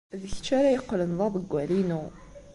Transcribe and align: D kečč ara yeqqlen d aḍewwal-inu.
D 0.19 0.21
kečč 0.31 0.47
ara 0.57 0.69
yeqqlen 0.73 1.11
d 1.17 1.19
aḍewwal-inu. 1.25 2.03